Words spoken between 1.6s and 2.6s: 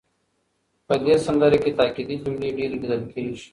کې تاکېدي جملې